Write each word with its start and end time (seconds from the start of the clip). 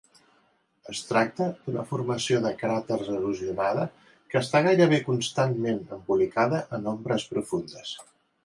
Es 0.93 1.01
tracta 1.09 1.49
d'una 1.65 1.83
formació 1.89 2.39
de 2.45 2.53
cràters 2.63 3.11
erosionada 3.17 3.85
que 4.07 4.41
està 4.43 4.63
gairebé 4.69 5.03
constantment 5.13 5.81
embolicada 5.99 6.67
en 6.79 6.91
ombres 6.97 7.29
profundes. 7.37 7.95